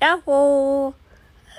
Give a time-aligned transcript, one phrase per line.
[0.00, 0.94] やっほー。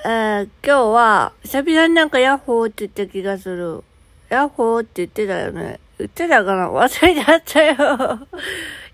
[0.05, 3.83] えー、今日は、久々になんかヤッホーって言った気がする。
[4.29, 5.81] ヤッホーって言ってたよね。
[5.97, 6.71] 言ってたかな？
[6.71, 7.75] 忘れちゃったよ。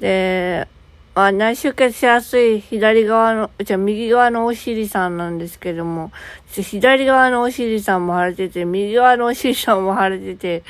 [0.00, 0.66] で、
[1.14, 6.10] まあ、内出血しやすい左側の、じゃ右側のお尻さんなんですけども、
[6.50, 10.62] 左側のお尻さんも腫れてて、右側のお尻さんも腫れてて、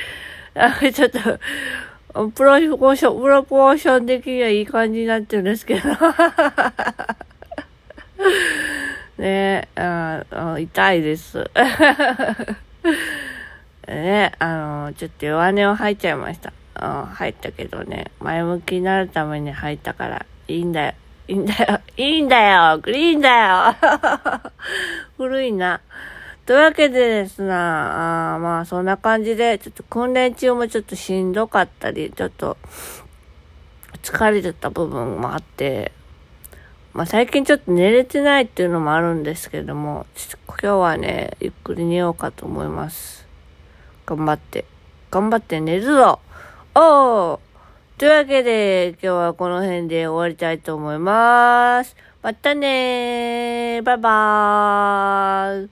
[0.53, 1.19] なんかちょっと、
[2.33, 5.81] プロポーション、プロポーション的にはいい感じになってるんですけど。
[9.23, 11.49] ねああ痛いです。
[13.87, 16.53] ねあの、ちょっと弱音を吐いちゃいました。
[16.81, 20.95] うん、吐いたけどね、前向きになるために吐いたから、いいんだよ。
[21.29, 21.81] いいんだよ。
[21.97, 22.79] いいんだよ。
[22.79, 23.77] グリーンだよ。
[25.17, 25.81] 古いな。
[26.45, 32.57] というわけでですな、あまあそんな感じで、ちょっと訓練中もちょっとしんどかったり、ちょっと
[34.03, 35.93] 疲れてた部分もあって、
[36.93, 43.27] まあ最近ちょっと寝れてないっていうのもあるんですけども、ちょっと今日はね、ゆっくり寝ようかと思います。
[44.05, 44.67] 頑張って。
[45.11, 46.21] 頑張って寝るぞ
[46.75, 47.39] おー
[47.99, 51.95] というわけで、今日はこの辺で終わりたいと思います。
[52.23, 55.71] またねーバイバーイ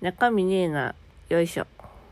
[0.00, 0.94] 中身ねえな。
[1.28, 1.79] よいしょ。